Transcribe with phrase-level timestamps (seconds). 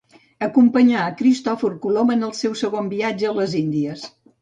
[0.45, 4.13] Acompanyà a Cristòfor Colom en el seu segon viatge a les Índies.